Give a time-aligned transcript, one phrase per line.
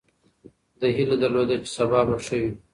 [0.79, 2.51] ده هیله درلوده چې سبا به ښه وي.